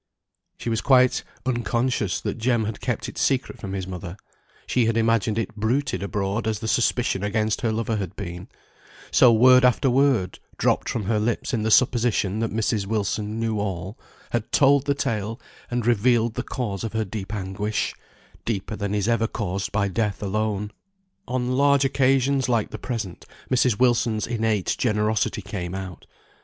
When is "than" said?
18.75-18.95